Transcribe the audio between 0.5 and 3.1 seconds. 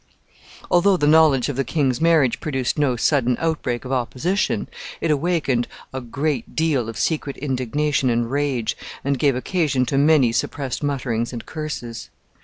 ]Although the knowledge of the king's marriage produced no